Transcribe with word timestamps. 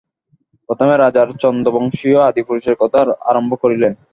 প্রথমে 0.69 0.95
রাজার 0.97 1.27
চন্দ্রবংশীয় 1.41 2.19
আদিপুরুষের 2.29 2.75
কথা 2.81 2.99
আরম্ভ 3.29 3.51
করিলেন। 3.63 3.93